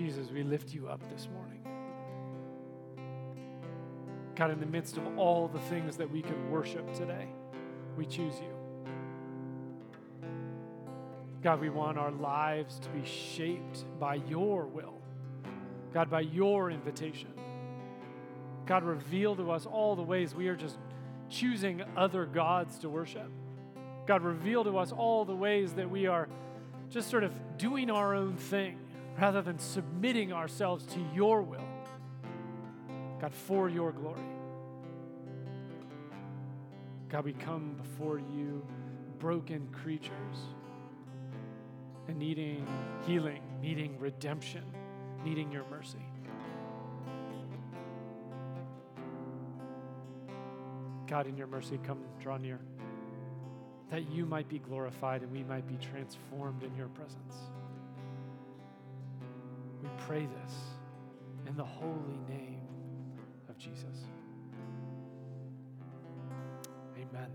[0.00, 1.60] Jesus, we lift you up this morning.
[4.34, 7.28] God, in the midst of all the things that we could worship today,
[7.98, 8.54] we choose you.
[11.42, 14.94] God, we want our lives to be shaped by your will.
[15.92, 17.34] God, by your invitation.
[18.64, 20.78] God, reveal to us all the ways we are just
[21.28, 23.30] choosing other gods to worship.
[24.06, 26.26] God, reveal to us all the ways that we are
[26.88, 28.78] just sort of doing our own thing
[29.18, 31.66] rather than submitting ourselves to your will.
[33.20, 34.20] God, for your glory.
[37.08, 38.64] God, we come before you
[39.18, 40.36] broken creatures
[42.08, 42.66] and needing
[43.06, 44.64] healing, needing redemption,
[45.24, 45.98] needing your mercy.
[51.06, 52.60] God, in your mercy, come draw near
[53.90, 57.34] that you might be glorified and we might be transformed in your presence.
[60.10, 60.54] Pray this
[61.46, 62.66] in the holy name
[63.48, 64.08] of Jesus.
[66.96, 67.28] Amen.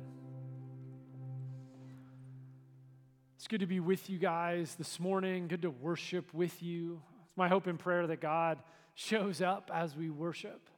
[3.37, 5.47] It's good to be with you guys this morning.
[5.47, 7.01] Good to worship with you.
[7.29, 8.59] It's my hope and prayer that God
[8.93, 10.69] shows up as we worship.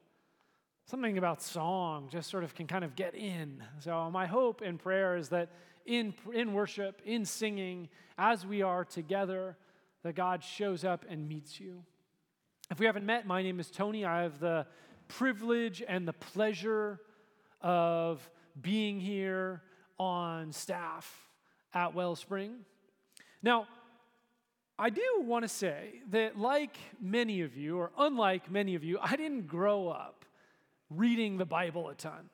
[0.86, 3.64] Something about song just sort of can kind of get in.
[3.80, 5.50] So, my hope and prayer is that
[5.88, 9.58] in, in worship, in singing, as we are together,
[10.04, 11.84] that God shows up and meets you.
[12.70, 14.04] If we haven't met, my name is Tony.
[14.04, 14.66] I have the
[15.08, 17.00] privilege and the pleasure
[17.62, 18.30] of
[18.62, 19.62] being here
[19.98, 21.30] on staff
[21.74, 22.66] at Wellspring.
[23.42, 23.68] Now,
[24.78, 29.00] I do want to say that, like many of you, or unlike many of you,
[29.02, 30.26] I didn't grow up
[30.90, 32.30] reading the Bible a ton.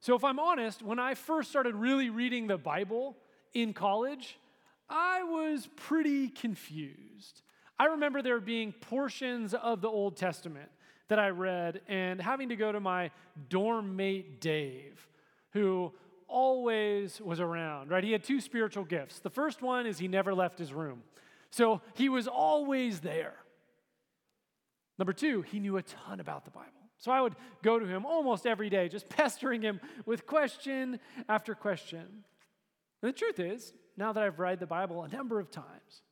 [0.00, 3.18] So, if I'm honest, when I first started really reading the Bible
[3.52, 4.38] in college,
[4.88, 7.42] I was pretty confused.
[7.82, 10.70] I remember there being portions of the Old Testament
[11.08, 13.10] that I read and having to go to my
[13.48, 15.08] dorm mate, Dave,
[15.50, 15.92] who
[16.28, 18.04] always was around, right?
[18.04, 19.18] He had two spiritual gifts.
[19.18, 21.02] The first one is he never left his room.
[21.50, 23.34] So he was always there.
[24.96, 26.70] Number two, he knew a ton about the Bible.
[26.98, 27.34] So I would
[27.64, 31.98] go to him almost every day, just pestering him with question after question.
[31.98, 36.02] And the truth is, now that I've read the Bible a number of times,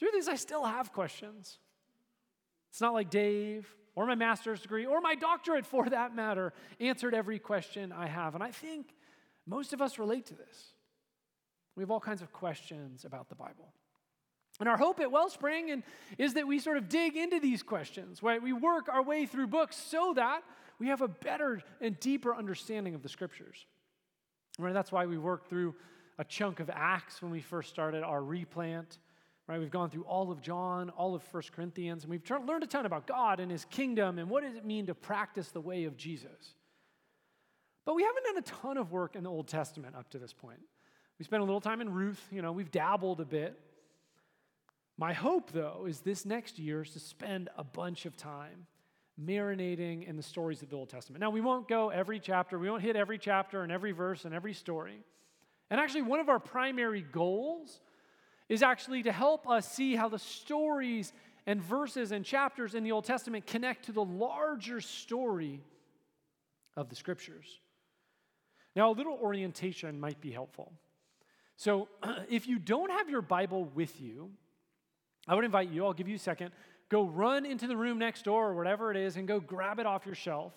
[0.00, 1.58] the these, I still have questions.
[2.70, 7.14] It's not like Dave or my master's degree or my doctorate for that matter answered
[7.14, 8.34] every question I have.
[8.34, 8.94] And I think
[9.46, 10.72] most of us relate to this.
[11.74, 13.72] We have all kinds of questions about the Bible.
[14.58, 15.82] And our hope at Wellspring and,
[16.16, 18.42] is that we sort of dig into these questions, right?
[18.42, 20.42] We work our way through books so that
[20.78, 23.66] we have a better and deeper understanding of the scriptures.
[24.58, 24.72] Right?
[24.72, 25.74] That's why we worked through
[26.18, 28.98] a chunk of Acts when we first started our replant.
[29.48, 29.60] Right?
[29.60, 32.84] We've gone through all of John, all of First Corinthians, and we've learned a ton
[32.84, 35.96] about God and his kingdom and what does it mean to practice the way of
[35.96, 36.54] Jesus.
[37.84, 40.32] But we haven't done a ton of work in the Old Testament up to this
[40.32, 40.58] point.
[41.18, 43.58] We spent a little time in Ruth, you know, we've dabbled a bit.
[44.98, 48.66] My hope, though, is this next year is to spend a bunch of time
[49.22, 51.20] marinating in the stories of the Old Testament.
[51.20, 54.34] Now, we won't go every chapter, we won't hit every chapter and every verse and
[54.34, 54.98] every story.
[55.70, 57.80] And actually, one of our primary goals
[58.48, 61.12] is actually to help us see how the stories
[61.46, 65.60] and verses and chapters in the Old Testament connect to the larger story
[66.76, 67.60] of the scriptures.
[68.74, 70.72] Now, a little orientation might be helpful.
[71.56, 71.88] So,
[72.28, 74.30] if you don't have your Bible with you,
[75.26, 76.52] I would invite you, I'll give you a second,
[76.88, 79.86] go run into the room next door or whatever it is and go grab it
[79.86, 80.52] off your shelf.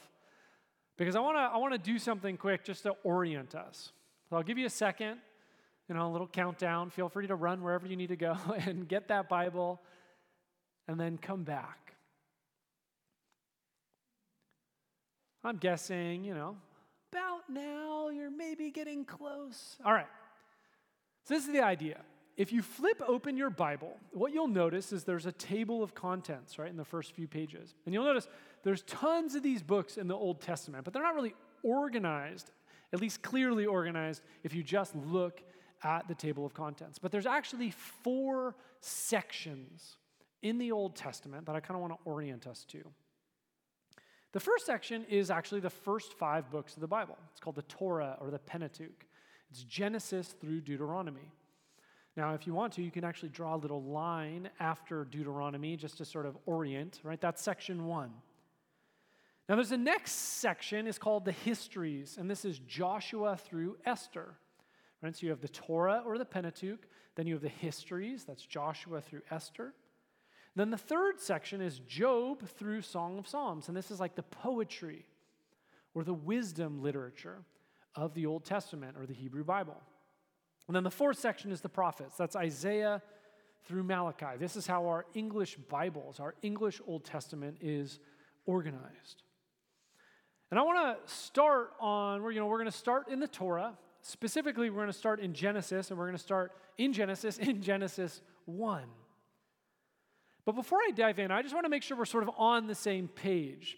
[0.98, 3.94] Because I wanna, I wanna do something quick just to orient us.
[4.30, 5.20] So I'll give you a second,
[5.90, 6.92] you know, a little countdown.
[6.92, 9.82] Feel free to run wherever you need to go and get that Bible
[10.88, 11.96] and then come back.
[15.44, 16.58] I'm guessing, you know,
[17.12, 19.78] about now you're maybe getting close.
[19.84, 20.08] All right.
[21.26, 21.98] So this is the idea
[22.40, 26.58] if you flip open your Bible, what you'll notice is there's a table of contents,
[26.58, 27.76] right, in the first few pages.
[27.86, 28.30] And you'll notice
[28.64, 32.50] there's tons of these books in the Old Testament, but they're not really organized,
[32.94, 35.42] at least clearly organized, if you just look
[35.84, 37.00] at the table of contents.
[37.00, 39.98] But there's actually four sections
[40.42, 42.84] in the Old Testament that I kind of want to orient us to.
[44.32, 47.18] The first section is actually the first five books of the Bible.
[47.32, 49.06] It's called the Torah or the Pentateuch.
[49.50, 51.32] It's Genesis through Deuteronomy.
[52.16, 55.98] Now, if you want to, you can actually draw a little line after Deuteronomy just
[55.98, 57.20] to sort of orient, right?
[57.20, 58.12] That's section one.
[59.48, 64.36] Now, there's a next section, it's called the histories, and this is Joshua through Esther.
[65.02, 65.16] Right?
[65.16, 66.86] So you have the Torah or the Pentateuch,
[67.16, 69.74] then you have the histories, that's Joshua through Esther.
[70.56, 73.68] Then the third section is Job through Song of Psalms.
[73.68, 75.06] And this is like the poetry
[75.94, 77.38] or the wisdom literature
[77.96, 79.78] of the Old Testament or the Hebrew Bible.
[80.68, 82.16] And then the fourth section is the prophets.
[82.18, 83.02] That's Isaiah
[83.66, 84.38] through Malachi.
[84.38, 88.00] This is how our English Bibles, our English Old Testament is
[88.46, 89.24] organized.
[90.52, 93.78] And I want to start on, you know, we're going to start in the Torah.
[94.02, 97.62] Specifically, we're going to start in Genesis, and we're going to start in Genesis, in
[97.62, 98.84] Genesis 1.
[100.46, 102.68] But before I dive in, I just want to make sure we're sort of on
[102.68, 103.78] the same page.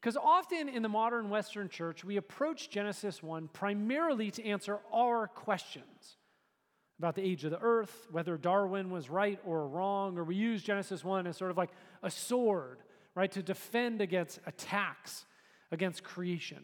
[0.00, 5.28] Because often in the modern Western church, we approach Genesis 1 primarily to answer our
[5.28, 6.16] questions
[6.98, 10.62] about the age of the earth, whether Darwin was right or wrong, or we use
[10.62, 11.70] Genesis 1 as sort of like
[12.02, 12.78] a sword,
[13.14, 15.24] right, to defend against attacks
[15.70, 16.62] against creation.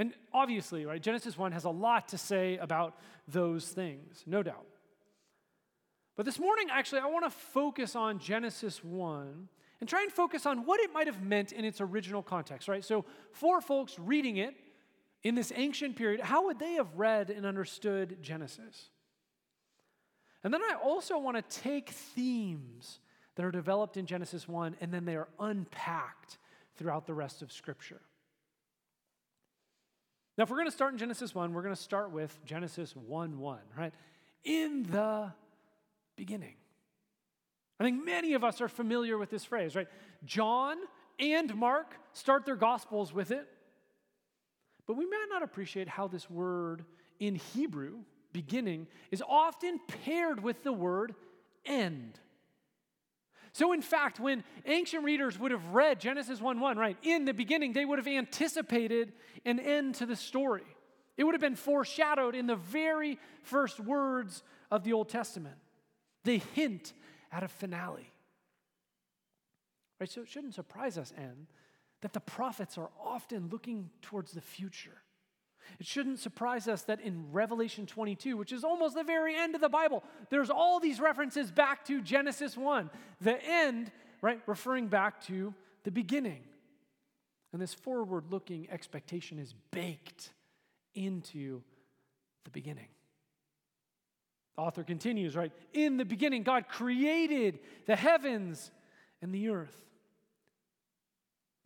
[0.00, 2.96] And obviously, right, Genesis 1 has a lot to say about
[3.28, 4.64] those things, no doubt.
[6.16, 9.48] But this morning, actually, I want to focus on Genesis 1
[9.78, 12.82] and try and focus on what it might have meant in its original context, right?
[12.82, 14.54] So, for folks reading it
[15.22, 18.88] in this ancient period, how would they have read and understood Genesis?
[20.42, 23.00] And then I also want to take themes
[23.34, 26.38] that are developed in Genesis 1 and then they are unpacked
[26.78, 28.00] throughout the rest of Scripture.
[30.40, 32.96] Now, if we're going to start in Genesis 1, we're going to start with Genesis
[32.96, 33.92] 1 1, right?
[34.42, 35.34] In the
[36.16, 36.54] beginning.
[37.78, 39.86] I think many of us are familiar with this phrase, right?
[40.24, 40.78] John
[41.18, 43.46] and Mark start their gospels with it.
[44.86, 46.86] But we might not appreciate how this word
[47.18, 47.98] in Hebrew,
[48.32, 51.14] beginning, is often paired with the word
[51.66, 52.18] end.
[53.52, 57.34] So, in fact, when ancient readers would have read Genesis 1 1, right, in the
[57.34, 59.12] beginning, they would have anticipated
[59.44, 60.62] an end to the story.
[61.16, 65.56] It would have been foreshadowed in the very first words of the Old Testament.
[66.24, 66.92] They hint
[67.32, 68.12] at a finale.
[69.98, 70.10] Right?
[70.10, 71.46] So it shouldn't surprise us, N,
[72.00, 75.02] that the prophets are often looking towards the future.
[75.78, 79.60] It shouldn't surprise us that in Revelation 22, which is almost the very end of
[79.60, 82.90] the Bible, there's all these references back to Genesis 1.
[83.20, 83.90] The end,
[84.22, 85.54] right, referring back to
[85.84, 86.42] the beginning.
[87.52, 90.30] And this forward looking expectation is baked
[90.94, 91.62] into
[92.44, 92.88] the beginning.
[94.56, 95.52] The author continues, right?
[95.72, 98.70] In the beginning, God created the heavens
[99.22, 99.89] and the earth.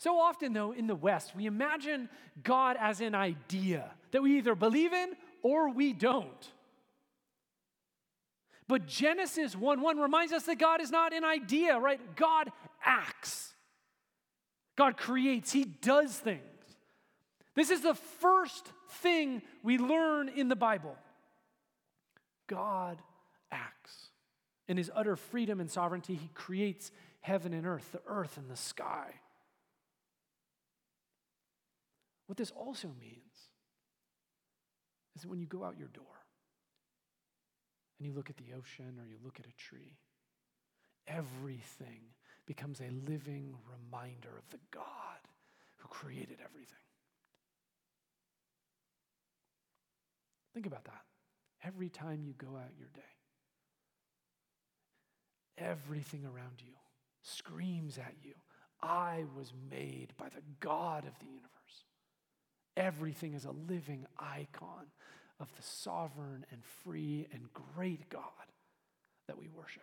[0.05, 2.11] So often, though, in the West, we imagine
[2.43, 6.53] God as an idea that we either believe in or we don't.
[8.69, 11.99] But Genesis 1 1 reminds us that God is not an idea, right?
[12.17, 12.53] God
[12.85, 13.55] acts.
[14.77, 16.43] God creates, He does things.
[17.55, 20.97] This is the first thing we learn in the Bible.
[22.47, 22.99] God
[23.51, 24.09] acts.
[24.69, 26.91] In his utter freedom and sovereignty, he creates
[27.23, 29.15] heaven and earth, the earth and the sky.
[32.35, 33.49] What this also means
[35.15, 36.27] is that when you go out your door
[37.97, 40.01] and you look at the ocean or you look at a tree,
[41.07, 42.01] everything
[42.45, 44.83] becomes a living reminder of the God
[45.77, 46.75] who created everything.
[50.55, 51.03] Think about that
[51.63, 53.01] every time you go out your day.
[55.57, 56.73] Everything around you
[57.23, 58.35] screams at you
[58.83, 61.85] I was made by the God of the universe.
[62.77, 64.87] Everything is a living icon
[65.41, 68.23] of the sovereign and free and great God
[69.29, 69.83] that we worship.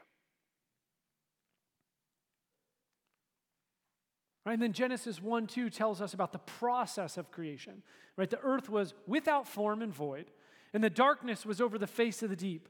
[4.46, 7.84] Right, and then Genesis 1 2 tells us about the process of creation.
[8.18, 8.30] Right?
[8.30, 10.32] The earth was without form and void,
[10.74, 12.68] and the darkness was over the face of the deep,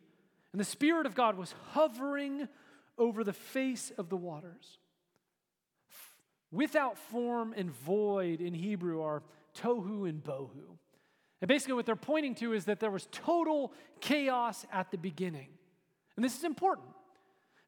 [0.52, 2.48] and the Spirit of God was hovering
[2.98, 4.80] over the face of the waters.
[6.52, 9.24] Without form and void in Hebrew are
[9.58, 10.78] tohu and bohu.
[11.42, 15.50] And basically, what they're pointing to is that there was total chaos at the beginning.
[16.16, 16.88] And this is important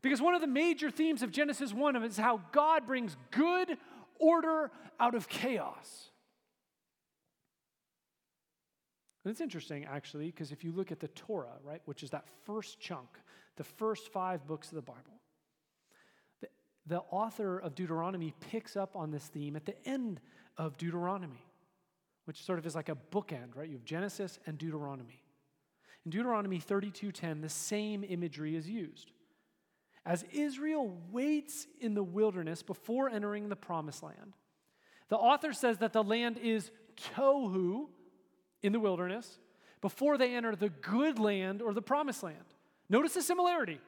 [0.02, 3.78] because one of the major themes of Genesis 1 is how God brings good
[4.20, 6.12] order out of chaos.
[9.24, 12.26] And it's interesting, actually, because if you look at the Torah, right, which is that
[12.46, 13.08] first chunk,
[13.56, 15.22] the first five books of the Bible,
[16.42, 16.48] the,
[16.86, 20.20] the author of Deuteronomy picks up on this theme at the end
[20.58, 21.46] of Deuteronomy,
[22.26, 23.68] which sort of is like a bookend, right?
[23.68, 25.22] You have Genesis and Deuteronomy.
[26.06, 29.12] In Deuteronomy 32:10, the same imagery is used.
[30.06, 34.34] As Israel waits in the wilderness before entering the promised land,
[35.10, 37.88] the author says that the land is tohu,
[38.64, 39.40] in the wilderness
[39.82, 42.38] before they enter the good land or the promised land.
[42.90, 43.80] Notice the similarity.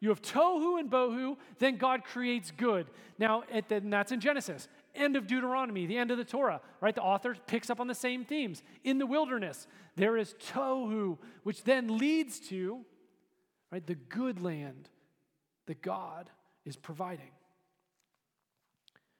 [0.00, 2.88] You have tohu and bohu, then God creates good.
[3.18, 4.66] Now, that's in Genesis.
[4.94, 6.94] End of Deuteronomy, the end of the Torah, right?
[6.94, 8.62] The author picks up on the same themes.
[8.84, 12.84] In the wilderness, there is tohu, which then leads to,
[13.70, 14.90] right, the good land
[15.66, 16.28] that God
[16.64, 17.30] is providing.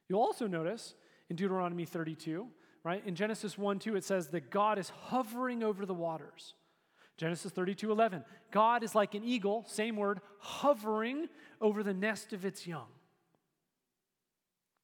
[0.09, 0.95] You'll also notice
[1.31, 2.47] in Deuteronomy 32,
[2.85, 3.03] right?
[3.07, 6.55] In Genesis 1 2, it says that God is hovering over the waters.
[7.17, 11.29] Genesis 32 11, God is like an eagle, same word, hovering
[11.61, 12.89] over the nest of its young.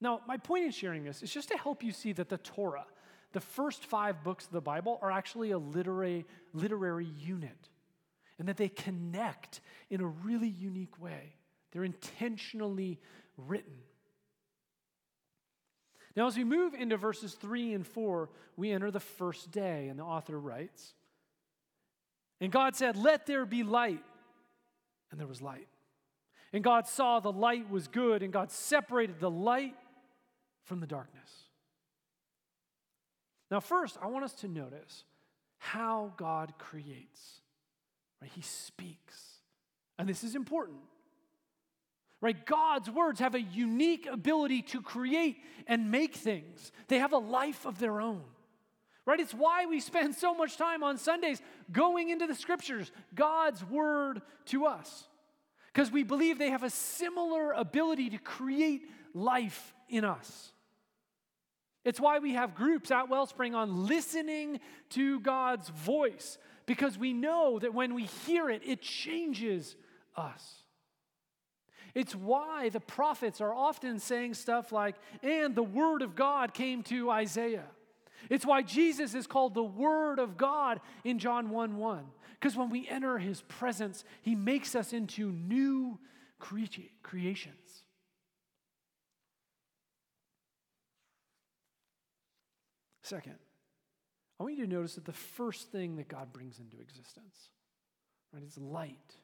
[0.01, 2.85] Now, my point in sharing this is just to help you see that the Torah,
[3.33, 7.69] the first five books of the Bible, are actually a literary, literary unit
[8.39, 11.35] and that they connect in a really unique way.
[11.71, 12.99] They're intentionally
[13.37, 13.75] written.
[16.15, 19.99] Now, as we move into verses three and four, we enter the first day, and
[19.99, 20.93] the author writes
[22.41, 24.03] And God said, Let there be light.
[25.11, 25.67] And there was light.
[26.53, 29.75] And God saw the light was good, and God separated the light
[30.65, 31.29] from the darkness.
[33.51, 35.03] Now, first, I want us to notice
[35.57, 37.41] how God creates.
[38.21, 38.31] Right?
[38.33, 39.39] He speaks.
[39.97, 40.79] And this is important.
[42.21, 42.45] Right?
[42.45, 45.37] God's words have a unique ability to create
[45.67, 46.71] and make things.
[46.87, 48.23] They have a life of their own.
[49.05, 49.19] Right?
[49.19, 54.21] It's why we spend so much time on Sundays going into the scriptures, God's word
[54.45, 55.07] to us.
[55.73, 60.51] Because we believe they have a similar ability to create life in us.
[61.85, 67.59] It's why we have groups at Wellspring on listening to God's voice, because we know
[67.59, 69.75] that when we hear it, it changes
[70.15, 70.63] us.
[71.95, 76.83] It's why the prophets are often saying stuff like, and the word of God came
[76.83, 77.65] to Isaiah.
[78.29, 82.05] It's why Jesus is called the Word of God in John 1 1.
[82.39, 85.99] Because when we enter His presence, He makes us into new
[86.39, 87.83] creations.
[93.09, 93.37] Second,
[94.39, 97.49] I want you to notice that the first thing that God brings into existence,
[98.31, 99.15] right, is light.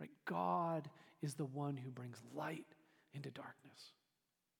[0.00, 0.10] Right?
[0.24, 0.90] God
[1.22, 2.66] is the one who brings light
[3.12, 3.92] into darkness.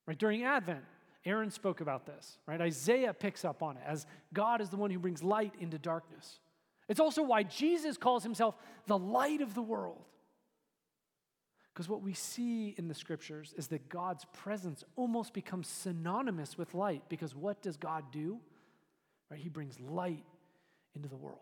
[0.06, 0.16] Right?
[0.16, 0.85] During Advent,
[1.25, 2.61] Aaron spoke about this, right?
[2.61, 6.38] Isaiah picks up on it as God is the one who brings light into darkness.
[6.88, 8.54] It's also why Jesus calls himself
[8.87, 10.04] the light of the world.
[11.75, 16.73] Because what we see in the scriptures is that God's presence almost becomes synonymous with
[16.73, 17.02] light.
[17.09, 18.38] Because what does God do?
[19.28, 19.40] Right?
[19.40, 20.23] He brings light
[20.95, 21.40] into the world.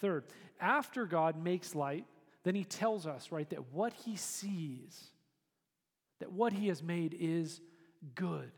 [0.00, 0.24] Third,
[0.60, 2.04] after God makes light,
[2.42, 5.10] then he tells us, right, that what he sees,
[6.18, 7.60] that what he has made is
[8.16, 8.50] good.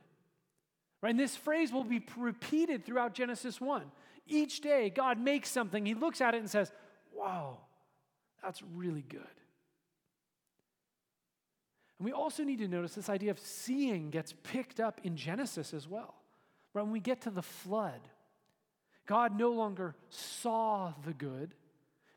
[1.02, 1.10] Right?
[1.10, 3.82] And this phrase will be repeated throughout Genesis 1.
[4.26, 6.72] Each day, God makes something, he looks at it and says,
[7.12, 7.58] Wow,
[8.42, 9.20] that's really good.
[11.98, 15.72] And we also need to notice this idea of seeing gets picked up in Genesis
[15.72, 16.14] as well.
[16.74, 16.82] Right?
[16.82, 18.00] When we get to the flood,
[19.06, 21.54] God no longer saw the good,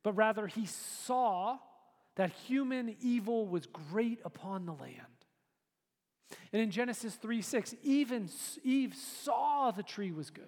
[0.03, 1.57] but rather he saw
[2.15, 5.05] that human evil was great upon the land.
[6.51, 8.29] And in Genesis 3 6, even
[8.63, 10.45] Eve saw the tree was good.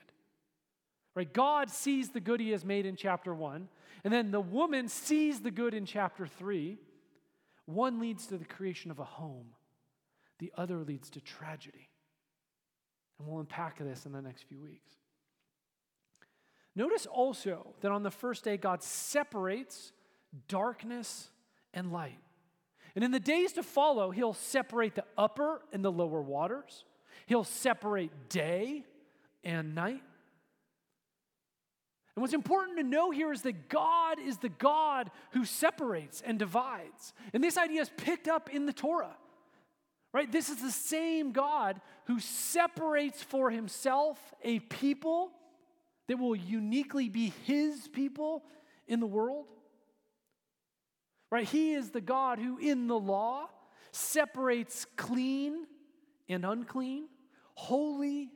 [1.13, 1.32] Right?
[1.32, 3.68] God sees the good he has made in chapter 1,
[4.03, 6.77] and then the woman sees the good in chapter 3.
[7.65, 9.48] One leads to the creation of a home,
[10.39, 11.89] the other leads to tragedy.
[13.20, 14.94] And we'll unpack this in the next few weeks.
[16.75, 19.91] Notice also that on the first day, God separates
[20.48, 21.30] darkness
[21.74, 22.20] and light.
[22.96, 26.86] And in the days to follow, He'll separate the upper and the lower waters,
[27.25, 28.86] He'll separate day
[29.44, 30.01] and night.
[32.15, 36.38] And what's important to know here is that God is the God who separates and
[36.38, 37.13] divides.
[37.34, 39.15] And this idea is picked up in the Torah.
[40.13, 40.30] Right?
[40.30, 45.32] This is the same God who separates for himself a people
[46.10, 48.44] that will uniquely be his people
[48.88, 49.46] in the world.
[51.32, 51.48] Right?
[51.48, 53.48] He is the God who, in the law,
[53.94, 55.65] separates clean
[56.27, 57.08] and unclean,
[57.56, 58.32] holy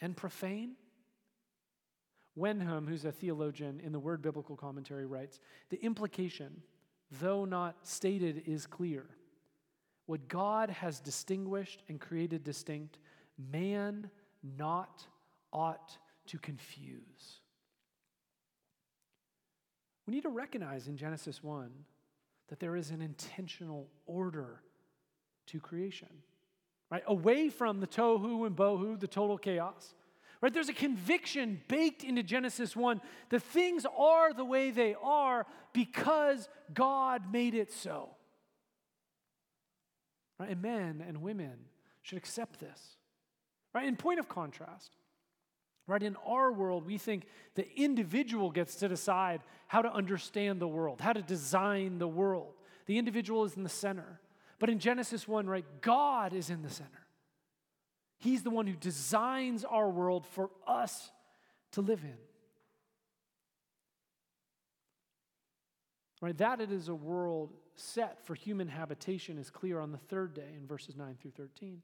[0.00, 0.72] and profane.
[2.40, 6.62] Wenham, who's a theologian in the Word Biblical Commentary, writes The implication,
[7.20, 9.04] though not stated, is clear.
[10.06, 12.98] What God has distinguished and created distinct,
[13.52, 14.10] man
[14.56, 15.06] not
[15.52, 15.96] ought
[16.28, 17.40] to confuse.
[20.06, 21.70] We need to recognize in Genesis 1
[22.48, 24.62] that there is an intentional order
[25.48, 26.08] to creation,
[26.90, 27.02] right?
[27.06, 29.94] Away from the tohu and bohu, the total chaos
[30.40, 30.52] Right?
[30.52, 36.48] There's a conviction baked into Genesis 1 that things are the way they are because
[36.72, 38.10] God made it so.
[40.38, 40.50] Right?
[40.50, 41.66] And men and women
[42.02, 42.96] should accept this.
[43.74, 43.86] Right?
[43.86, 44.96] In point of contrast,
[45.86, 50.68] right, in our world, we think the individual gets to decide how to understand the
[50.68, 52.54] world, how to design the world.
[52.86, 54.20] The individual is in the center.
[54.58, 56.99] But in Genesis 1, right, God is in the center.
[58.20, 61.10] He's the one who designs our world for us
[61.72, 62.18] to live in.
[66.20, 70.34] Right, that it is a world set for human habitation is clear on the third
[70.34, 71.80] day in verses 9 through 13,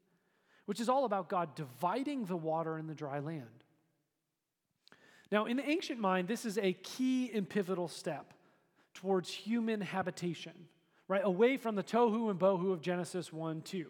[0.66, 3.64] which is all about God dividing the water and the dry land.
[5.32, 8.34] Now, in the ancient mind, this is a key and pivotal step
[8.92, 10.52] towards human habitation,
[11.08, 11.22] right?
[11.24, 13.86] Away from the tohu and bohu of Genesis 1 2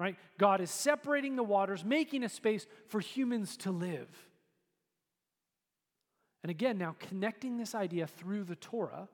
[0.00, 0.16] right?
[0.38, 4.08] God is separating the waters, making a space for humans to live.
[6.42, 9.08] And again, now connecting this idea through the Torah,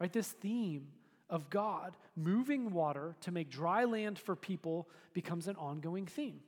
[0.00, 0.10] right?
[0.10, 0.88] This theme
[1.28, 6.40] of God moving water to make dry land for people becomes an ongoing theme.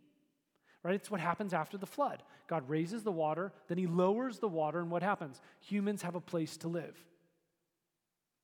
[0.83, 0.95] Right?
[0.95, 2.23] It's what happens after the flood.
[2.49, 5.41] God raises the water, then he lowers the water, and what happens?
[5.61, 6.97] Humans have a place to live.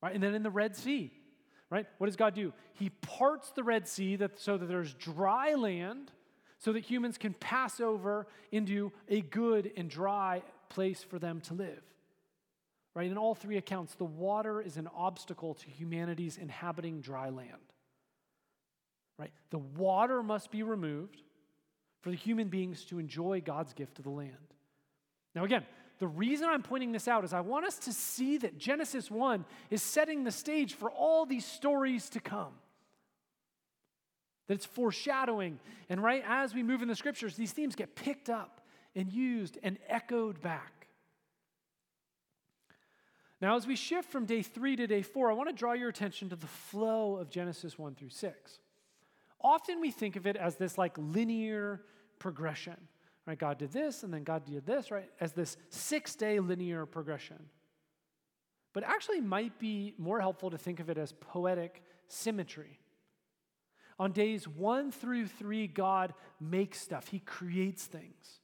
[0.03, 0.15] Right?
[0.15, 1.11] And then in the Red Sea,
[1.71, 1.87] right?
[1.99, 2.53] What does God do?
[2.75, 6.11] He parts the Red Sea that, so that there's dry land
[6.59, 11.55] so that humans can pass over into a good and dry place for them to
[11.55, 11.83] live.
[12.95, 13.11] Right?
[13.11, 17.53] In all three accounts, the water is an obstacle to humanity's inhabiting dry land.
[19.19, 19.31] Right?
[19.51, 21.23] The water must be removed
[22.01, 24.33] for the human beings to enjoy God's gift of the land.
[25.35, 25.65] Now, again,
[25.99, 29.45] the reason I'm pointing this out is I want us to see that Genesis 1
[29.71, 32.53] is setting the stage for all these stories to come.
[34.47, 35.59] That it's foreshadowing.
[35.89, 38.61] And right as we move in the scriptures, these themes get picked up
[38.95, 40.87] and used and echoed back.
[43.41, 45.89] Now, as we shift from day three to day four, I want to draw your
[45.89, 48.61] attention to the flow of Genesis 1 through 6.
[49.41, 51.83] Often we think of it as this like linear
[52.19, 52.77] progression.
[53.29, 53.39] Right?
[53.39, 55.11] God did this, and then God did this, right?
[55.21, 57.37] As this six day linear progression.
[58.73, 62.81] But actually, might be more helpful to think of it as poetic symmetry.
[63.99, 68.41] On days one through three, God makes stuff, He creates things.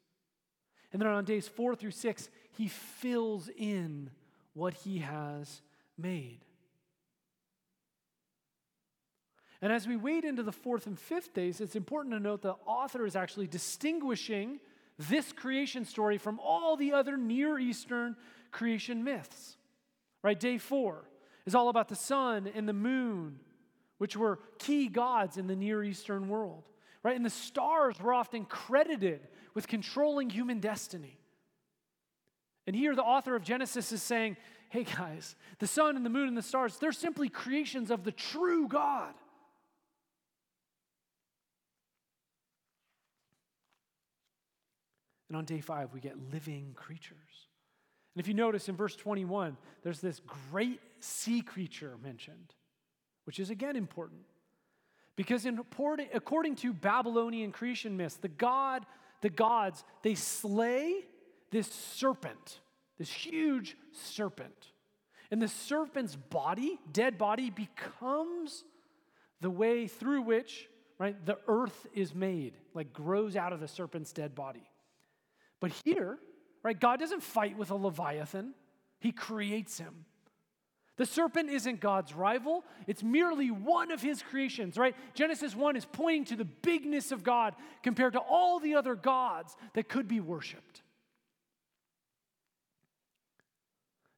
[0.93, 4.11] And then on days four through six, He fills in
[4.53, 5.63] what He has
[5.97, 6.41] made.
[9.63, 12.57] And as we wade into the fourth and fifth days, it's important to note the
[12.67, 14.61] author is actually distinguishing
[14.99, 18.17] this creation story from all the other Near Eastern
[18.51, 19.57] creation myths.
[20.23, 20.39] Right?
[20.39, 21.09] Day four
[21.47, 23.41] is all about the sun and the moon,
[23.99, 26.69] which were key gods in the Near Eastern world.
[27.03, 27.17] Right?
[27.17, 31.19] And the stars were often credited with controlling human destiny.
[32.67, 34.37] And here the author of Genesis is saying,
[34.71, 38.13] hey guys, the sun and the moon and the stars, they're simply creations of the
[38.13, 39.13] true God.
[45.29, 47.49] And on day five, we get living creatures.
[48.15, 52.55] And if you notice in verse 21, there's this great sea creature mentioned,
[53.25, 54.23] which is again important.
[55.17, 55.61] Because in,
[56.13, 58.85] according to Babylonian creation myths, the god,
[59.21, 61.05] the gods, they slay
[61.51, 62.61] this serpent,
[62.99, 64.73] this huge serpent.
[65.31, 68.65] And the serpent's body, dead body, becomes
[69.41, 74.13] the way through which, right, the earth is made, like grows out of the serpent's
[74.13, 74.69] dead body.
[75.65, 76.19] But here,
[76.63, 78.53] right, God doesn't fight with a Leviathan,
[79.01, 80.05] He creates him.
[80.99, 84.95] The serpent isn't God's rival, it's merely one of his creations, right?
[85.15, 89.57] Genesis 1 is pointing to the bigness of God compared to all the other gods
[89.73, 90.83] that could be worshiped.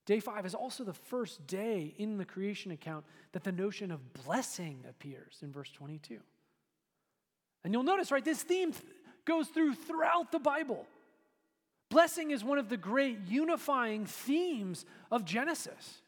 [0.04, 4.12] Day 5 is also the first day in the creation account that the notion of
[4.24, 6.18] blessing appears in verse 22.
[7.62, 8.72] And you'll notice, right, this theme
[9.24, 10.88] goes through throughout the Bible.
[11.88, 16.02] Blessing is one of the great unifying themes of Genesis.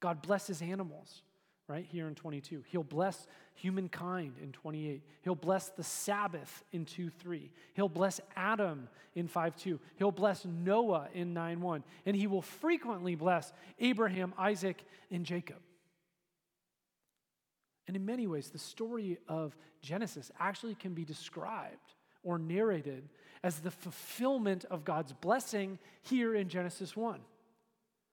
[0.00, 1.22] God blesses animals,
[1.68, 1.86] right?
[1.88, 2.64] Here in 22.
[2.66, 5.02] He'll bless humankind in 28.
[5.22, 7.50] He'll bless the Sabbath in 2 3.
[7.74, 9.80] He'll bless Adam in 5 2.
[9.96, 11.84] He'll bless Noah in 9 1.
[12.04, 15.58] And he will frequently bless Abraham, Isaac, and Jacob.
[17.86, 23.08] And in many ways, the story of Genesis actually can be described or narrated
[23.42, 27.20] as the fulfillment of God's blessing here in Genesis 1.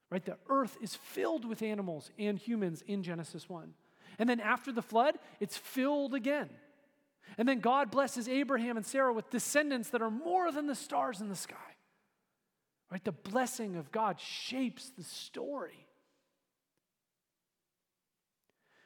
[0.09, 0.25] Right?
[0.25, 3.73] The earth is filled with animals and humans in Genesis 1.
[4.17, 6.49] And then after the flood, it's filled again.
[7.37, 11.21] And then God blesses Abraham and Sarah with descendants that are more than the stars
[11.21, 11.55] in the sky.
[12.91, 13.03] Right?
[13.03, 15.85] The blessing of God shapes the story.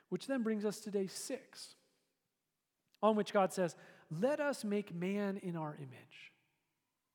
[0.10, 1.76] Which then brings us to day six,
[3.02, 3.76] on which God says,
[4.22, 6.33] Let us make man in our image,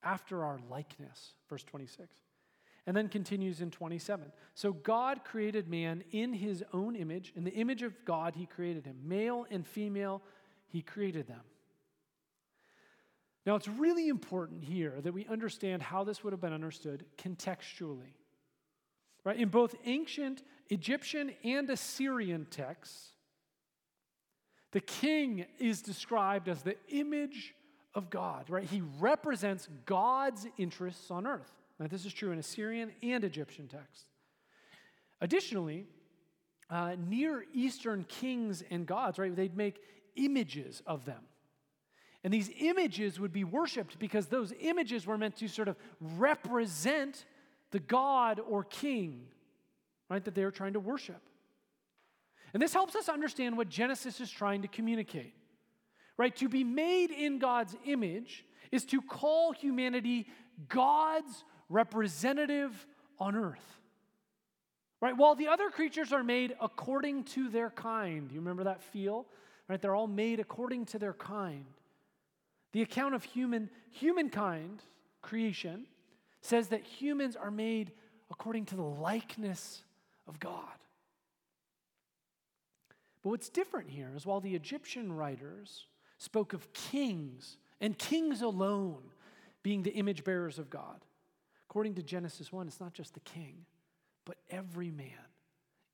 [0.02, 1.32] after our likeness.
[1.48, 2.08] Verse 26.
[2.86, 4.32] And then continues in 27.
[4.54, 7.32] So God created man in his own image.
[7.36, 8.96] In the image of God, he created him.
[9.04, 10.22] Male and female,
[10.68, 11.42] he created them.
[13.44, 18.14] Now, it's really important here that we understand how this would have been understood contextually.
[19.24, 19.38] Right?
[19.38, 23.12] In both ancient Egyptian and Assyrian texts,
[24.72, 27.54] the king is described as the image
[27.94, 28.64] of God, right?
[28.64, 31.50] He represents God's interests on earth.
[31.78, 34.06] Now, this is true in Assyrian and Egyptian texts.
[35.20, 35.86] Additionally,
[36.70, 39.80] uh, Near Eastern kings and gods, right, they'd make
[40.16, 41.22] images of them.
[42.24, 47.24] And these images would be worshiped because those images were meant to sort of represent
[47.70, 49.26] the god or king,
[50.10, 51.22] right, that they were trying to worship.
[52.52, 55.34] And this helps us understand what Genesis is trying to communicate.
[56.18, 56.34] Right?
[56.36, 60.26] To be made in God's image is to call humanity
[60.68, 62.86] God's representative
[63.18, 63.78] on earth.
[65.00, 65.16] Right?
[65.16, 68.30] While the other creatures are made according to their kind.
[68.32, 69.26] You remember that feel?
[69.68, 69.80] Right?
[69.80, 71.66] They're all made according to their kind.
[72.72, 74.82] The account of human humankind
[75.22, 75.86] creation
[76.40, 77.92] says that humans are made
[78.30, 79.82] according to the likeness
[80.26, 80.64] of God.
[83.22, 85.86] But what's different here is while the Egyptian writers
[86.18, 89.02] spoke of kings and kings alone
[89.62, 91.04] being the image bearers of God,
[91.68, 93.64] according to Genesis 1, it's not just the king,
[94.24, 95.08] but every man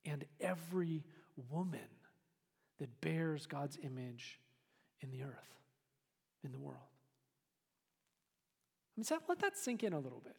[0.05, 1.05] and every
[1.51, 1.81] woman
[2.79, 4.41] that bears God's image
[5.01, 5.59] in the earth,
[6.43, 6.79] in the world.
[8.97, 10.37] I mean, let that sink in a little bit.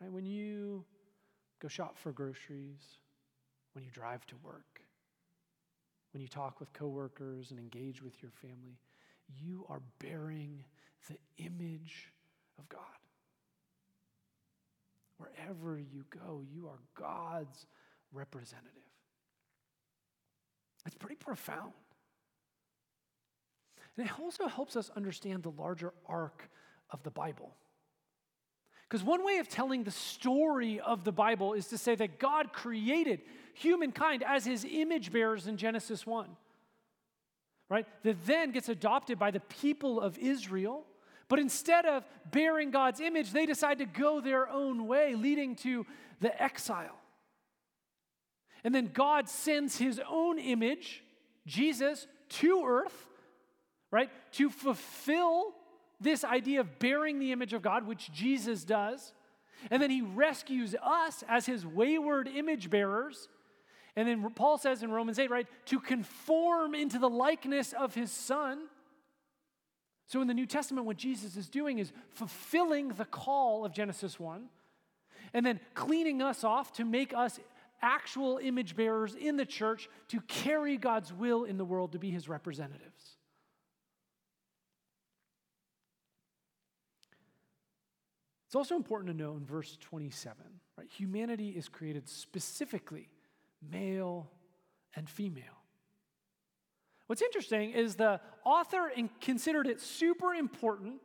[0.00, 0.10] Right?
[0.10, 0.84] When you
[1.60, 2.98] go shop for groceries,
[3.74, 4.80] when you drive to work,
[6.12, 8.78] when you talk with coworkers and engage with your family,
[9.28, 10.64] you are bearing
[11.08, 12.12] the image
[12.58, 12.80] of God.
[15.18, 17.66] Wherever you go, you are God's
[18.12, 18.70] representative.
[20.86, 21.72] It's pretty profound.
[23.96, 26.48] And it also helps us understand the larger arc
[26.90, 27.54] of the Bible.
[28.88, 32.52] Because one way of telling the story of the Bible is to say that God
[32.52, 33.20] created
[33.60, 36.28] humankind as his image bearers in Genesis 1,
[37.68, 37.86] right?
[38.02, 40.84] That then gets adopted by the people of Israel.
[41.28, 45.86] But instead of bearing God's image, they decide to go their own way, leading to
[46.20, 46.96] the exile.
[48.64, 51.02] And then God sends his own image,
[51.46, 53.08] Jesus, to earth,
[53.90, 55.54] right, to fulfill
[56.00, 59.12] this idea of bearing the image of God, which Jesus does.
[59.70, 63.28] And then he rescues us as his wayward image bearers.
[63.96, 68.10] And then Paul says in Romans 8, right, to conform into the likeness of his
[68.10, 68.60] son.
[70.06, 74.18] So in the New Testament, what Jesus is doing is fulfilling the call of Genesis
[74.18, 74.46] 1
[75.32, 77.38] and then cleaning us off to make us
[77.82, 82.10] actual image bearers in the church to carry God's will in the world to be
[82.10, 83.16] his representatives.
[88.46, 90.34] It's also important to know in verse 27,
[90.76, 90.88] right?
[90.90, 93.08] Humanity is created specifically
[93.68, 94.30] male
[94.94, 95.44] and female.
[97.06, 101.00] What's interesting is the author considered it super important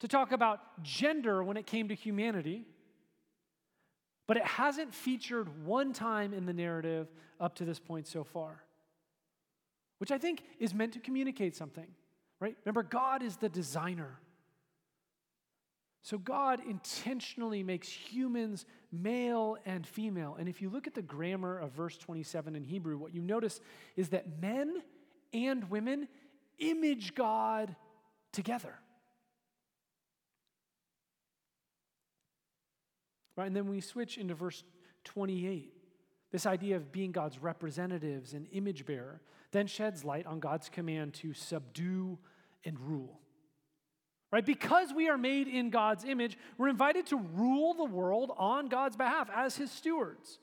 [0.00, 2.64] to talk about gender when it came to humanity,
[4.26, 7.08] but it hasn't featured one time in the narrative
[7.40, 8.64] up to this point so far,
[9.98, 11.86] which I think is meant to communicate something,
[12.40, 12.56] right?
[12.64, 14.18] Remember, God is the designer.
[16.02, 20.36] So God intentionally makes humans male and female.
[20.38, 23.60] And if you look at the grammar of verse 27 in Hebrew, what you notice
[23.96, 24.82] is that men
[25.32, 26.08] and women
[26.58, 27.74] image God
[28.32, 28.74] together.
[33.36, 33.46] Right?
[33.46, 34.64] And then we switch into verse
[35.04, 35.72] 28,
[36.32, 39.20] this idea of being God's representatives and image bearer
[39.50, 42.18] then sheds light on God's command to subdue
[42.64, 43.20] and rule.
[44.30, 44.44] Right?
[44.44, 48.96] Because we are made in God's image, we're invited to rule the world on God's
[48.96, 50.38] behalf as his stewards.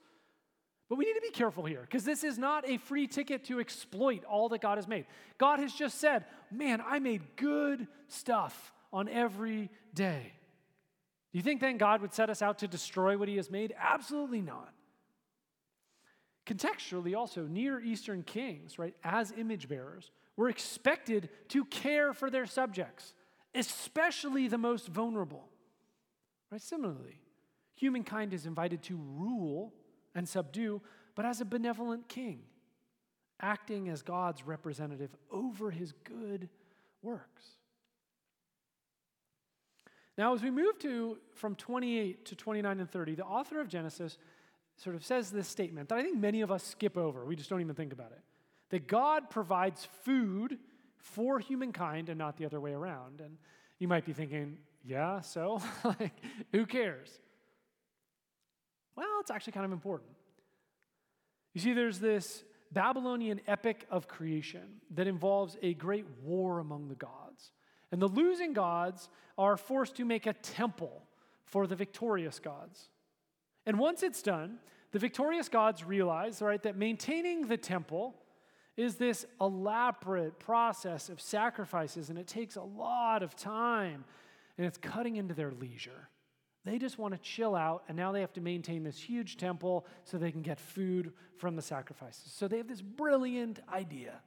[0.89, 3.59] But we need to be careful here because this is not a free ticket to
[3.59, 5.05] exploit all that God has made.
[5.37, 10.31] God has just said, Man, I made good stuff on every day.
[11.31, 13.73] Do you think then God would set us out to destroy what he has made?
[13.77, 14.73] Absolutely not.
[16.45, 22.45] Contextually, also, Near Eastern kings, right, as image bearers, were expected to care for their
[22.45, 23.13] subjects,
[23.55, 25.47] especially the most vulnerable.
[26.51, 26.61] Right?
[26.61, 27.21] Similarly,
[27.75, 29.73] humankind is invited to rule
[30.13, 30.81] and subdue,
[31.15, 32.43] but as a benevolent king,
[33.41, 36.49] acting as God's representative over his good
[37.01, 37.43] works.
[40.17, 44.17] Now, as we move to from 28 to 29 and 30, the author of Genesis
[44.77, 47.25] sort of says this statement that I think many of us skip over.
[47.25, 48.21] We just don't even think about it.
[48.69, 50.57] That God provides food
[51.05, 53.21] for humankind and not the other way around.
[53.21, 53.37] And
[53.77, 56.13] you might be thinking, yeah, so like
[56.51, 57.09] who cares?
[58.95, 60.09] Well, it's actually kind of important.
[61.53, 66.95] You see, there's this Babylonian epic of creation that involves a great war among the
[66.95, 67.51] gods.
[67.91, 71.03] And the losing gods are forced to make a temple
[71.43, 72.89] for the victorious gods.
[73.65, 74.57] And once it's done,
[74.91, 78.15] the victorious gods realize, right, that maintaining the temple
[78.77, 84.03] is this elaborate process of sacrifices, and it takes a lot of time,
[84.57, 86.09] and it's cutting into their leisure.
[86.65, 89.85] They just want to chill out, and now they have to maintain this huge temple
[90.03, 92.31] so they can get food from the sacrifices.
[92.31, 94.19] So they have this brilliant idea.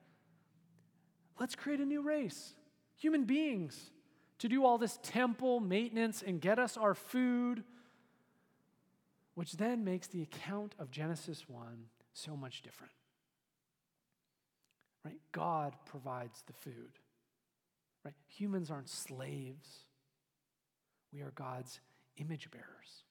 [1.39, 2.55] Let's create a new race,
[2.97, 3.91] human beings,
[4.39, 7.65] to do all this temple maintenance and get us our food,
[9.35, 12.93] which then makes the account of Genesis 1 so much different.
[15.05, 15.21] Right?
[15.33, 16.99] God provides the food.
[18.05, 18.15] Right?
[18.29, 19.85] Humans aren't slaves.
[21.13, 21.81] We are God's
[22.17, 23.05] image bearers.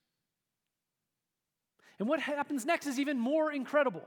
[1.99, 4.03] And what happens next is even more incredible.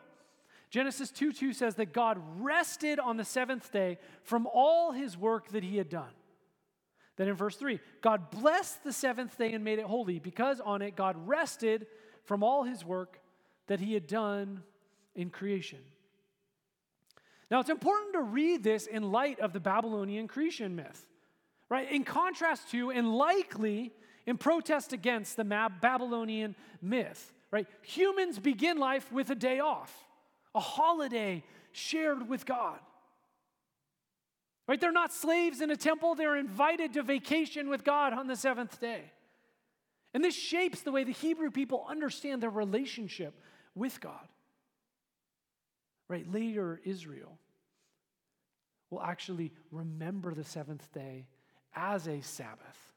[0.70, 5.48] Genesis 2 2 says that God rested on the seventh day from all his work
[5.48, 6.12] that he had done.
[7.16, 10.80] Then in verse 3, God blessed the seventh day and made it holy because on
[10.80, 11.86] it God rested
[12.24, 13.20] from all his work
[13.66, 14.62] that he had done
[15.14, 15.80] in creation.
[17.50, 21.04] Now, it's important to read this in light of the Babylonian creation myth,
[21.68, 21.90] right?
[21.90, 23.92] In contrast to, and likely
[24.26, 27.66] in protest against the Babylonian myth, right?
[27.82, 29.92] Humans begin life with a day off,
[30.54, 32.78] a holiday shared with God.
[34.68, 34.80] Right?
[34.80, 38.80] They're not slaves in a temple, they're invited to vacation with God on the seventh
[38.80, 39.10] day.
[40.14, 43.34] And this shapes the way the Hebrew people understand their relationship
[43.74, 44.28] with God.
[46.08, 46.30] Right?
[46.32, 47.39] Later, Israel
[48.90, 51.26] will actually remember the seventh day
[51.74, 52.94] as a Sabbath.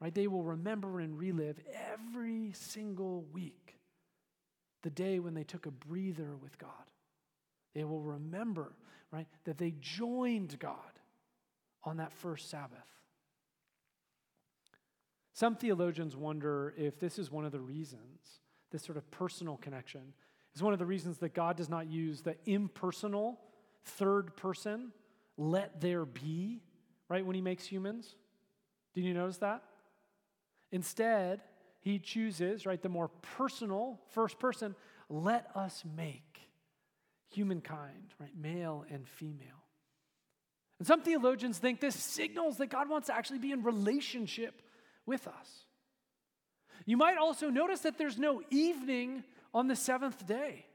[0.00, 0.14] Right?
[0.14, 1.58] They will remember and relive
[1.92, 3.78] every single week
[4.82, 6.70] the day when they took a breather with God.
[7.74, 8.72] They will remember,
[9.10, 10.74] right, that they joined God
[11.84, 12.78] on that first Sabbath.
[15.32, 20.12] Some theologians wonder if this is one of the reasons, this sort of personal connection,
[20.54, 23.38] is one of the reasons that God does not use the impersonal
[23.84, 24.92] third person,
[25.36, 26.60] let there be,
[27.08, 28.14] right, when he makes humans.
[28.94, 29.62] Did you notice that?
[30.72, 31.40] Instead,
[31.80, 34.74] he chooses, right, the more personal first person,
[35.08, 36.40] let us make
[37.28, 39.64] humankind, right, male and female.
[40.78, 44.62] And some theologians think this signals that God wants to actually be in relationship
[45.06, 45.66] with us.
[46.86, 50.66] You might also notice that there's no evening on the seventh day,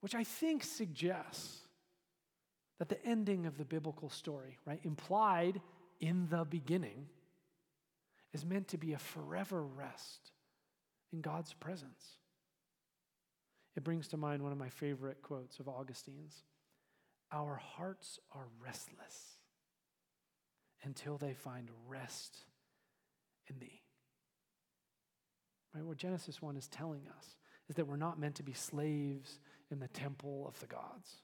[0.00, 1.60] which I think suggests
[2.78, 5.60] that the ending of the biblical story, right, implied
[6.00, 7.06] in the beginning,
[8.32, 10.32] is meant to be a forever rest
[11.12, 12.16] in God's presence.
[13.76, 16.42] It brings to mind one of my favorite quotes of Augustine's
[17.32, 19.36] Our hearts are restless
[20.82, 22.38] until they find rest
[23.48, 23.82] in thee.
[25.74, 25.84] Right?
[25.84, 27.36] What Genesis 1 is telling us
[27.68, 29.38] is that we're not meant to be slaves
[29.70, 31.16] in the temple of the gods,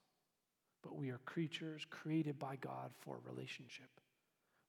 [0.82, 3.88] but we are creatures created by God for relationship.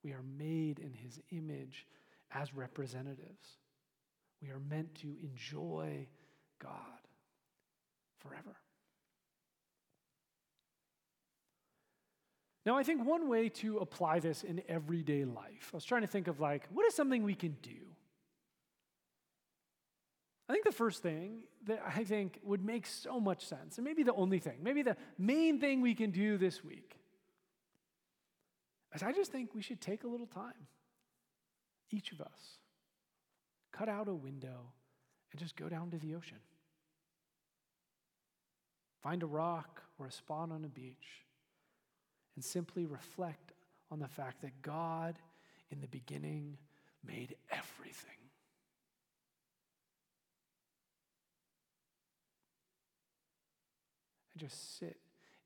[0.03, 1.87] We are made in his image
[2.31, 3.57] as representatives.
[4.41, 6.07] We are meant to enjoy
[6.59, 6.71] God
[8.19, 8.55] forever.
[12.65, 16.07] Now, I think one way to apply this in everyday life, I was trying to
[16.07, 17.92] think of like, what is something we can do?
[20.49, 24.03] I think the first thing that I think would make so much sense, and maybe
[24.03, 26.97] the only thing, maybe the main thing we can do this week,
[28.93, 30.67] is I just think we should take a little time
[31.91, 32.57] each of us,
[33.71, 34.71] cut out a window
[35.31, 36.39] and just go down to the ocean.
[39.01, 41.25] Find a rock or a spot on a beach
[42.35, 43.53] and simply reflect
[43.91, 45.19] on the fact that God,
[45.69, 46.57] in the beginning,
[47.05, 48.22] made everything.
[54.37, 54.97] Just sit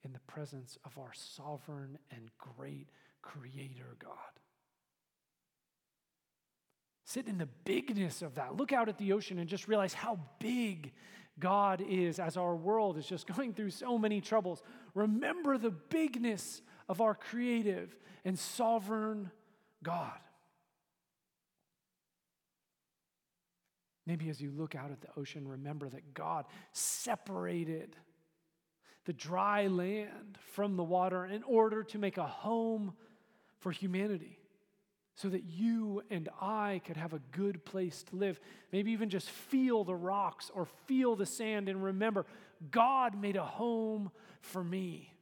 [0.03, 2.87] in the presence of our sovereign and great
[3.21, 4.13] Creator God.
[7.05, 8.55] Sit in the bigness of that.
[8.55, 10.91] Look out at the ocean and just realize how big
[11.39, 14.61] God is as our world is just going through so many troubles.
[14.93, 17.95] Remember the bigness of our creative
[18.25, 19.31] and sovereign
[19.83, 20.19] God.
[24.05, 27.95] Maybe as you look out at the ocean, remember that God separated
[29.07, 32.93] the dry land from the water in order to make a home
[33.59, 34.37] for humanity
[35.15, 38.37] so that you and I could have a good place to live.
[38.73, 42.25] Maybe even just feel the rocks or feel the sand and remember
[42.69, 45.13] God made a home for me.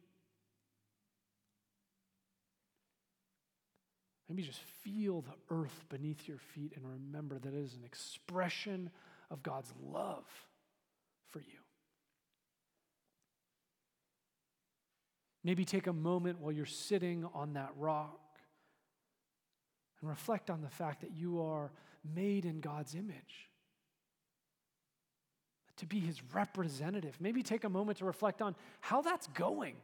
[4.28, 8.90] Maybe just feel the earth beneath your feet and remember that it is an expression
[9.30, 10.26] of God's love
[11.30, 11.65] for you.
[15.46, 18.20] Maybe take a moment while you're sitting on that rock
[20.02, 21.72] and reflect on the fact that you are
[22.16, 23.52] made in God's image.
[25.78, 27.18] To be his representative.
[27.20, 29.76] Maybe take a moment to reflect on how that's going.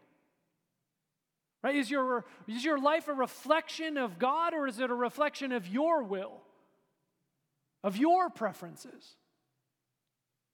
[1.64, 1.76] Right?
[1.76, 5.68] Is your, is your life a reflection of God or is it a reflection of
[5.68, 6.42] your will,
[7.84, 9.16] of your preferences?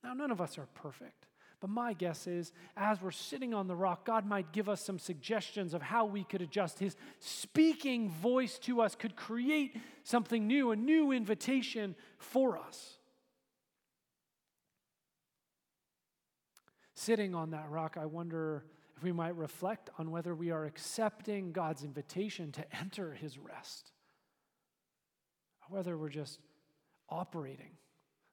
[0.04, 1.27] Now, none of us are perfect.
[1.60, 5.00] But my guess is, as we're sitting on the rock, God might give us some
[5.00, 6.78] suggestions of how we could adjust.
[6.78, 12.98] His speaking voice to us could create something new, a new invitation for us.
[16.93, 18.65] Sitting on that rock, I wonder
[18.96, 23.91] if we might reflect on whether we are accepting God's invitation to enter his rest,
[25.62, 26.39] or whether we're just
[27.10, 27.72] operating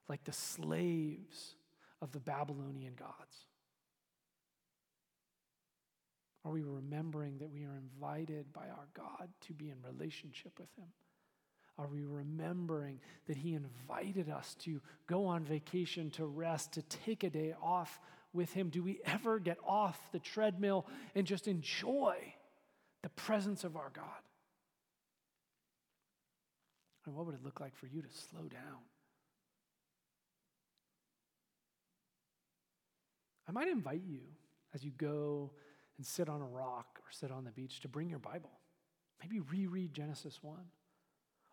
[0.07, 1.55] like the slaves
[2.05, 3.47] of the Babylonian gods?
[6.45, 10.69] Are we remembering that we are invited by our God to be in relationship with
[10.77, 10.85] Him?
[11.79, 17.23] Are we remembering that He invited us to go on vacation, to rest, to take
[17.23, 17.99] a day off
[18.31, 18.69] with Him?
[18.69, 22.15] Do we ever get off the treadmill and just enjoy
[23.01, 24.05] the presence of our God?
[27.07, 28.83] And what would it look like for you to slow down?
[33.47, 34.21] I might invite you
[34.73, 35.51] as you go
[35.97, 38.51] and sit on a rock or sit on the beach to bring your Bible.
[39.21, 40.57] Maybe reread Genesis 1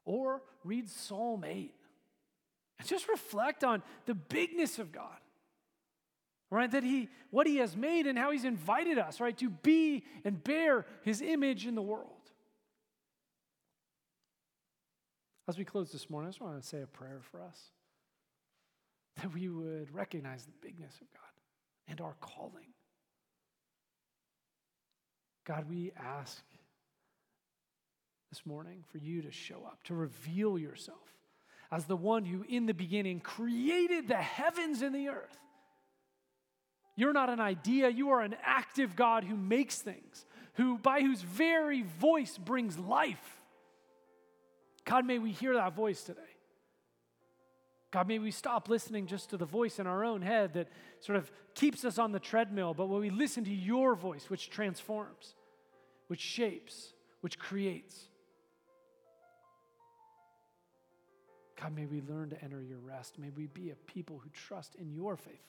[0.05, 1.75] or read Psalm 8
[2.79, 5.19] and just reflect on the bigness of God.
[6.51, 6.71] Right?
[6.71, 10.43] That he what he has made and how he's invited us, right, to be and
[10.43, 12.11] bear his image in the world.
[15.49, 17.59] As we close this morning, I just want to say a prayer for us
[19.17, 21.32] that we would recognize the bigness of God
[21.89, 22.73] and our calling.
[25.45, 26.43] God, we ask
[28.31, 30.99] this morning for you to show up, to reveal yourself
[31.71, 35.39] as the one who, in the beginning, created the heavens and the earth.
[36.95, 41.23] You're not an idea, you are an active God who makes things, who by whose
[41.23, 43.41] very voice brings life.
[44.85, 46.21] God, may we hear that voice today.
[47.93, 50.69] God, may we stop listening just to the voice in our own head that
[51.01, 54.49] sort of keeps us on the treadmill, but when we listen to your voice, which
[54.49, 55.35] transforms,
[56.09, 58.09] which shapes, which creates.
[61.61, 63.19] God, may we learn to enter your rest.
[63.19, 65.43] May we be a people who trust in your faithfulness.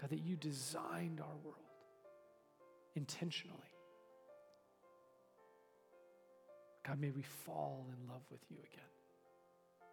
[0.00, 1.56] God, that you designed our world
[2.96, 3.56] intentionally.
[6.84, 8.89] God, may we fall in love with you again.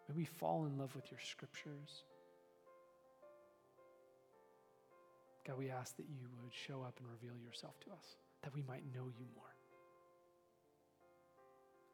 [0.07, 2.03] May we fall in love with your scriptures.
[5.45, 8.63] God, we ask that you would show up and reveal yourself to us, that we
[8.67, 9.43] might know you more.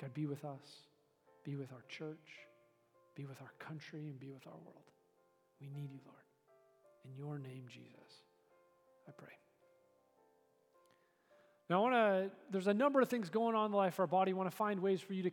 [0.01, 0.87] God, be with us,
[1.43, 2.47] be with our church,
[3.15, 4.91] be with our country, and be with our world.
[5.61, 6.17] We need you, Lord.
[7.05, 8.23] In your name, Jesus,
[9.07, 9.33] I pray.
[11.69, 13.99] Now, I want to, there's a number of things going on in the life of
[14.01, 14.31] our body.
[14.31, 15.29] I want to find ways for you to